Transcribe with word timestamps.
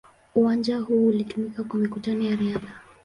Uwanja 0.35 0.77
huo 0.79 1.11
pia 1.11 1.19
hutumiwa 1.19 1.63
kwa 1.63 1.79
mikutano 1.79 2.23
ya 2.23 2.35
riadha. 2.35 2.73